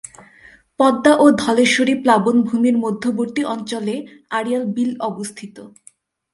[0.79, 3.95] পদ্মা ও ধলেশ্বরী প্লাবনভূমির মধ্যবর্তী অঞ্চলে
[4.37, 5.55] আড়িয়াল বিল অবস্থিত।